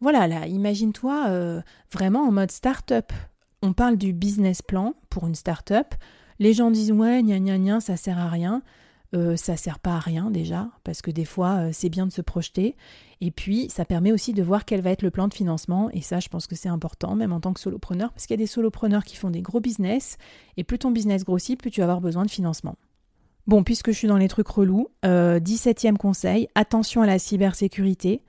Voilà, 0.00 0.28
là, 0.28 0.46
imagine-toi 0.46 1.24
euh, 1.26 1.60
vraiment 1.92 2.20
en 2.20 2.30
mode 2.30 2.52
start-up. 2.52 3.12
On 3.62 3.72
parle 3.72 3.96
du 3.96 4.12
business 4.12 4.62
plan 4.62 4.94
pour 5.10 5.26
une 5.26 5.34
start-up. 5.34 5.96
Les 6.38 6.52
gens 6.52 6.70
disent 6.70 6.92
ouais, 6.92 7.20
gna 7.24 7.40
gna 7.40 7.58
gna, 7.58 7.80
ça 7.80 7.96
sert 7.96 8.16
à 8.16 8.28
rien. 8.28 8.62
Euh, 9.12 9.34
ça 9.34 9.56
sert 9.56 9.80
pas 9.80 9.94
à 9.94 9.98
rien 9.98 10.30
déjà, 10.30 10.70
parce 10.84 11.02
que 11.02 11.10
des 11.10 11.24
fois, 11.24 11.54
euh, 11.54 11.70
c'est 11.72 11.88
bien 11.88 12.06
de 12.06 12.12
se 12.12 12.22
projeter. 12.22 12.76
Et 13.20 13.32
puis, 13.32 13.68
ça 13.70 13.84
permet 13.84 14.12
aussi 14.12 14.34
de 14.34 14.42
voir 14.44 14.64
quel 14.64 14.82
va 14.82 14.90
être 14.90 15.02
le 15.02 15.10
plan 15.10 15.26
de 15.26 15.34
financement. 15.34 15.90
Et 15.90 16.00
ça, 16.00 16.20
je 16.20 16.28
pense 16.28 16.46
que 16.46 16.54
c'est 16.54 16.68
important, 16.68 17.16
même 17.16 17.32
en 17.32 17.40
tant 17.40 17.54
que 17.54 17.60
solopreneur, 17.60 18.12
parce 18.12 18.28
qu'il 18.28 18.34
y 18.34 18.40
a 18.40 18.44
des 18.44 18.46
solopreneurs 18.46 19.02
qui 19.02 19.16
font 19.16 19.30
des 19.30 19.42
gros 19.42 19.58
business. 19.58 20.16
Et 20.56 20.62
plus 20.62 20.78
ton 20.78 20.92
business 20.92 21.24
grossit, 21.24 21.58
plus 21.58 21.72
tu 21.72 21.80
vas 21.80 21.86
avoir 21.86 22.00
besoin 22.00 22.24
de 22.24 22.30
financement. 22.30 22.76
Bon, 23.46 23.62
puisque 23.62 23.90
je 23.90 23.96
suis 23.96 24.08
dans 24.08 24.16
les 24.16 24.28
trucs 24.28 24.48
relous, 24.48 24.88
17e 25.04 25.94
euh, 25.94 25.96
conseil, 25.96 26.48
attention 26.54 27.02
à 27.02 27.06
la 27.06 27.18
cybersécurité. 27.18 28.22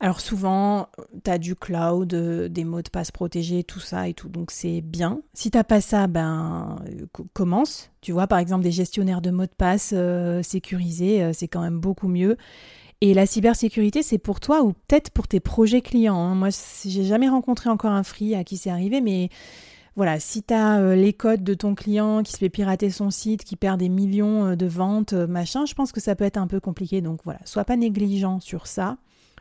Alors 0.00 0.20
souvent, 0.20 0.88
tu 1.24 1.30
as 1.30 1.38
du 1.38 1.56
cloud, 1.56 2.14
euh, 2.14 2.48
des 2.48 2.62
mots 2.62 2.82
de 2.82 2.88
passe 2.88 3.10
protégés, 3.10 3.64
tout 3.64 3.80
ça 3.80 4.06
et 4.06 4.14
tout, 4.14 4.28
donc 4.28 4.52
c'est 4.52 4.80
bien. 4.80 5.22
Si 5.34 5.50
t'as 5.50 5.64
pas 5.64 5.80
ça, 5.80 6.06
ben 6.06 6.76
euh, 6.86 7.06
commence. 7.32 7.90
Tu 8.00 8.12
vois, 8.12 8.28
par 8.28 8.38
exemple, 8.38 8.62
des 8.62 8.70
gestionnaires 8.70 9.20
de 9.20 9.32
mots 9.32 9.46
de 9.46 9.54
passe 9.56 9.92
sécurisés, 10.42 11.32
c'est 11.32 11.48
quand 11.48 11.62
même 11.62 11.80
beaucoup 11.80 12.08
mieux. 12.08 12.36
Et 13.00 13.14
la 13.14 13.26
cybersécurité, 13.26 14.02
c'est 14.02 14.18
pour 14.18 14.40
toi 14.40 14.62
ou 14.62 14.72
peut-être 14.72 15.10
pour 15.10 15.28
tes 15.28 15.40
projets 15.40 15.80
clients. 15.80 16.16
Hein. 16.16 16.34
Moi, 16.34 16.48
j'ai 16.84 17.04
jamais 17.04 17.28
rencontré 17.28 17.70
encore 17.70 17.92
un 17.92 18.02
free 18.02 18.34
à 18.34 18.42
qui 18.42 18.56
c'est 18.56 18.70
arrivé, 18.70 19.00
mais 19.00 19.30
voilà, 19.98 20.20
si 20.20 20.44
tu 20.44 20.54
as 20.54 20.78
euh, 20.78 20.94
les 20.94 21.12
codes 21.12 21.42
de 21.42 21.54
ton 21.54 21.74
client 21.74 22.22
qui 22.22 22.30
se 22.30 22.38
fait 22.38 22.48
pirater 22.48 22.88
son 22.88 23.10
site, 23.10 23.42
qui 23.42 23.56
perd 23.56 23.80
des 23.80 23.88
millions 23.88 24.50
euh, 24.50 24.54
de 24.54 24.64
ventes, 24.64 25.12
euh, 25.12 25.26
machin, 25.26 25.66
je 25.66 25.74
pense 25.74 25.90
que 25.90 26.00
ça 26.00 26.14
peut 26.14 26.22
être 26.22 26.36
un 26.36 26.46
peu 26.46 26.60
compliqué. 26.60 27.00
Donc 27.00 27.18
voilà, 27.24 27.40
sois 27.44 27.64
pas 27.64 27.76
négligent 27.76 28.38
sur 28.38 28.68
ça. 28.68 28.98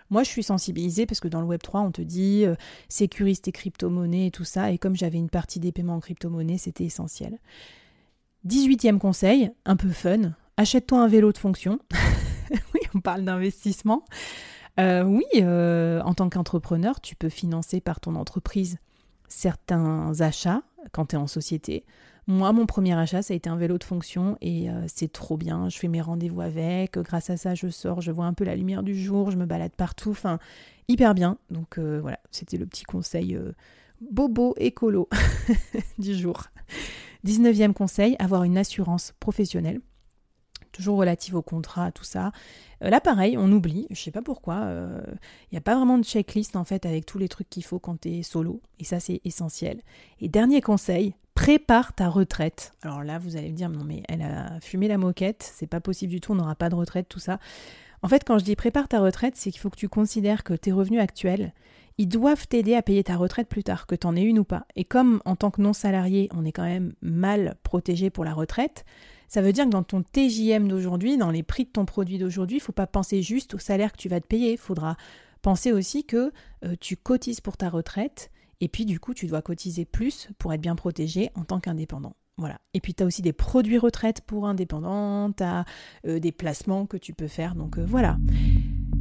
Moi, 0.10 0.24
je 0.24 0.30
suis 0.30 0.42
sensibilisée 0.42 1.06
parce 1.06 1.20
que 1.20 1.28
dans 1.28 1.42
le 1.42 1.48
Web3, 1.48 1.86
on 1.86 1.92
te 1.92 2.02
dit 2.02 2.46
sécurise 2.90 3.40
tes 3.42 3.52
crypto-monnaies 3.52 4.28
et 4.28 4.32
tout 4.32 4.46
ça. 4.46 4.72
Et 4.72 4.80
comme 4.80 4.96
j'avais 4.96 5.20
une 5.20 5.30
partie 5.30 5.60
des 5.60 5.72
paiements 5.72 5.98
en 5.98 6.00
crypto-monnaie, 6.00 6.58
c'était 6.58 6.86
essentiel. 6.86 7.38
18e 8.48 8.98
conseil, 8.98 9.52
un 9.66 9.76
peu 9.76 9.90
fun, 9.90 10.34
achète-toi 10.56 11.00
un 11.00 11.08
vélo 11.08 11.32
de 11.34 11.38
fonction. 11.38 11.78
oui, 12.74 12.80
on 12.96 13.02
parle 13.02 13.26
d'investissement. 13.26 14.06
oui, 14.80 15.26
en 15.44 16.14
tant 16.16 16.30
qu'entrepreneur, 16.30 17.00
tu 17.00 17.16
peux 17.16 17.30
financer 17.30 17.80
par 17.80 18.00
ton 18.00 18.16
entreprise 18.16 18.80
certains 19.28 20.22
achats 20.22 20.62
quand 20.92 21.08
tu 21.08 21.16
es 21.16 21.20
en 21.20 21.28
société. 21.28 21.86
Moi, 22.30 22.52
mon 22.52 22.66
premier 22.66 22.94
achat, 22.94 23.22
ça 23.22 23.34
a 23.34 23.38
été 23.38 23.50
un 23.50 23.56
vélo 23.56 23.78
de 23.78 23.86
fonction 23.86 24.38
et 24.42 24.70
euh, 24.70 24.84
c'est 24.88 25.12
trop 25.12 25.38
bien. 25.38 25.70
Je 25.70 25.80
fais 25.80 25.88
mes 25.88 26.02
rendez-vous 26.02 26.42
avec. 26.42 26.98
Grâce 26.98 27.30
à 27.30 27.38
ça, 27.38 27.56
je 27.56 27.70
sors, 27.70 28.02
je 28.02 28.12
vois 28.12 28.26
un 28.26 28.34
peu 28.34 28.44
la 28.44 28.56
lumière 28.56 28.84
du 28.84 29.02
jour, 29.02 29.32
je 29.32 29.38
me 29.38 29.46
balade 29.46 29.72
partout. 29.72 30.12
Enfin, 30.12 30.38
hyper 30.90 31.14
bien. 31.14 31.38
Donc 31.50 31.78
euh, 31.78 32.00
voilà, 32.02 32.20
c'était 32.32 32.58
le 32.58 32.66
petit 32.66 32.84
conseil 32.84 33.36
euh, 33.36 33.54
bobo 34.12 34.56
écolo 34.58 35.08
du 36.00 36.16
jour. 36.16 36.44
19e 37.26 37.72
conseil, 37.72 38.18
avoir 38.20 38.44
une 38.44 38.58
assurance 38.58 39.14
professionnelle 39.22 39.80
toujours 40.78 40.98
relative 40.98 41.36
au 41.36 41.42
contrat, 41.42 41.92
tout 41.92 42.04
ça. 42.04 42.32
Euh, 42.84 42.90
là, 42.90 43.02
pareil, 43.02 43.38
on 43.38 43.52
oublie, 43.52 43.88
je 43.90 44.00
sais 44.00 44.12
pas 44.12 44.22
pourquoi. 44.22 44.56
Il 44.58 44.68
euh, 44.68 45.02
n'y 45.52 45.58
a 45.58 45.62
pas 45.62 45.76
vraiment 45.76 45.98
de 45.98 46.04
checklist 46.04 46.56
en 46.56 46.64
fait 46.64 46.86
avec 46.86 47.06
tous 47.06 47.18
les 47.18 47.28
trucs 47.28 47.50
qu'il 47.50 47.64
faut 47.64 47.80
quand 47.80 48.00
tu 48.00 48.24
solo, 48.24 48.62
et 48.80 48.84
ça 48.84 49.00
c'est 49.00 49.20
essentiel. 49.26 49.82
Et 50.22 50.30
dernier 50.30 50.62
conseil, 50.62 51.16
prépare 51.34 51.94
ta 51.94 52.10
retraite. 52.10 52.74
Alors 52.84 53.04
là, 53.04 53.20
vous 53.20 53.36
allez 53.36 53.52
me 53.52 53.58
dire, 53.58 53.70
non 53.70 53.84
mais 53.84 54.04
elle 54.08 54.22
a 54.22 54.60
fumé 54.62 54.88
la 54.88 54.98
moquette, 54.98 55.52
c'est 55.56 55.68
pas 55.68 55.82
possible 55.82 56.12
du 56.12 56.22
tout, 56.22 56.32
on 56.32 56.36
n'aura 56.36 56.56
pas 56.56 56.70
de 56.70 56.76
retraite, 56.76 57.10
tout 57.10 57.20
ça. 57.20 57.40
En 58.04 58.08
fait, 58.08 58.24
quand 58.24 58.38
je 58.38 58.46
dis 58.46 58.56
prépare 58.56 58.88
ta 58.88 59.00
retraite, 59.00 59.36
c'est 59.36 59.52
qu'il 59.52 59.60
faut 59.60 59.72
que 59.72 59.78
tu 59.78 59.90
considères 59.90 60.44
que 60.44 60.54
tes 60.54 60.72
revenus 60.72 61.02
actuels, 61.02 61.54
ils 61.98 62.08
doivent 62.08 62.48
t'aider 62.48 62.76
à 62.76 62.84
payer 62.84 63.04
ta 63.04 63.16
retraite 63.16 63.50
plus 63.50 63.64
tard, 63.64 63.88
que 63.88 63.96
tu 63.96 64.06
en 64.06 64.16
aies 64.16 64.22
une 64.22 64.38
ou 64.38 64.44
pas. 64.44 64.68
Et 64.76 64.84
comme 64.84 65.20
en 65.26 65.36
tant 65.36 65.50
que 65.50 65.62
non 65.62 65.74
salarié, 65.74 66.30
on 66.32 66.46
est 66.46 66.52
quand 66.52 66.64
même 66.64 66.94
mal 67.02 67.56
protégé 67.64 68.12
pour 68.12 68.24
la 68.24 68.36
retraite, 68.36 68.86
ça 69.28 69.42
veut 69.42 69.54
dire 69.54 69.66
que 69.66 69.70
dans 69.70 69.84
ton 69.84 70.04
TJM 70.04 70.68
d'aujourd'hui, 70.68 71.18
dans 71.18 71.32
les 71.32 71.44
prix 71.44 71.66
de 71.66 71.70
ton 71.70 71.86
produit 71.86 72.18
d'aujourd'hui, 72.18 72.58
il 72.58 72.62
ne 72.62 72.66
faut 72.66 72.72
pas 72.72 72.88
penser 72.88 73.22
juste 73.22 73.56
au 73.56 73.60
salaire 73.60 73.92
que 73.92 73.98
tu 73.98 74.10
vas 74.10 74.22
te 74.22 74.28
payer. 74.28 74.54
Il 74.54 74.58
faudra 74.58 74.96
penser 75.42 75.72
aussi 75.72 76.06
que 76.06 76.32
euh, 76.66 76.76
tu 76.80 76.98
cotises 76.98 77.42
pour 77.42 77.58
ta 77.58 77.70
retraite 77.70 78.32
et 78.60 78.68
puis 78.68 78.86
du 78.86 79.00
coup, 79.00 79.14
tu 79.14 79.28
dois 79.28 79.42
cotiser 79.42 79.86
plus 79.86 80.30
pour 80.40 80.54
être 80.54 80.62
bien 80.62 80.76
protégé 80.76 81.30
en 81.36 81.44
tant 81.44 81.60
qu'indépendant. 81.60 82.16
Voilà. 82.38 82.60
Et 82.74 82.82
puis 82.82 82.94
tu 82.94 83.04
as 83.04 83.06
aussi 83.06 83.22
des 83.22 83.34
produits 83.34 83.78
retraite 83.78 84.22
pour 84.22 84.48
indépendants, 84.48 85.32
tu 85.32 85.44
as 85.44 85.66
euh, 86.06 86.20
des 86.20 86.32
placements 86.32 86.86
que 86.86 86.98
tu 86.98 87.14
peux 87.14 87.28
faire. 87.28 87.56
Donc 87.56 87.78
euh, 87.78 87.86
voilà. 87.86 88.18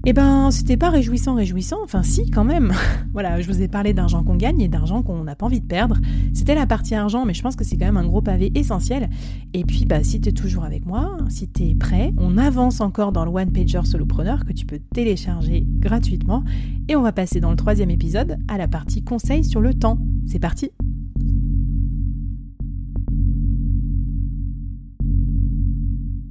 Eh 0.08 0.12
ben, 0.12 0.52
c'était 0.52 0.76
pas 0.76 0.90
réjouissant, 0.90 1.34
réjouissant, 1.34 1.78
enfin 1.82 2.04
si 2.04 2.30
quand 2.30 2.44
même. 2.44 2.72
voilà, 3.12 3.40
je 3.40 3.48
vous 3.48 3.60
ai 3.60 3.66
parlé 3.66 3.92
d'argent 3.92 4.22
qu'on 4.22 4.36
gagne 4.36 4.60
et 4.60 4.68
d'argent 4.68 5.02
qu'on 5.02 5.24
n'a 5.24 5.34
pas 5.34 5.46
envie 5.46 5.60
de 5.60 5.66
perdre. 5.66 5.96
C'était 6.32 6.54
la 6.54 6.64
partie 6.64 6.94
argent, 6.94 7.24
mais 7.24 7.34
je 7.34 7.42
pense 7.42 7.56
que 7.56 7.64
c'est 7.64 7.76
quand 7.76 7.86
même 7.86 7.96
un 7.96 8.06
gros 8.06 8.22
pavé 8.22 8.52
essentiel. 8.54 9.10
Et 9.52 9.64
puis, 9.64 9.84
bah, 9.84 10.04
si 10.04 10.20
tu 10.20 10.28
es 10.28 10.32
toujours 10.32 10.62
avec 10.62 10.86
moi, 10.86 11.16
si 11.28 11.50
tu 11.50 11.64
es 11.64 11.74
prêt, 11.74 12.14
on 12.18 12.38
avance 12.38 12.80
encore 12.80 13.10
dans 13.10 13.24
le 13.24 13.32
One 13.32 13.50
Pager 13.50 13.80
Solopreneur 13.82 14.44
que 14.44 14.52
tu 14.52 14.64
peux 14.64 14.78
télécharger 14.94 15.66
gratuitement. 15.66 16.44
Et 16.86 16.94
on 16.94 17.02
va 17.02 17.10
passer 17.10 17.40
dans 17.40 17.50
le 17.50 17.56
troisième 17.56 17.90
épisode 17.90 18.38
à 18.46 18.58
la 18.58 18.68
partie 18.68 19.02
conseil 19.02 19.42
sur 19.42 19.60
le 19.60 19.74
temps. 19.74 19.98
C'est 20.24 20.38
parti 20.38 20.70